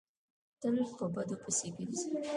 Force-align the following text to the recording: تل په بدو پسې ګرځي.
تل 0.61 0.75
په 0.97 1.05
بدو 1.13 1.35
پسې 1.43 1.67
ګرځي. 1.75 2.07